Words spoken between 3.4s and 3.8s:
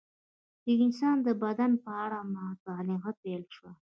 شوه.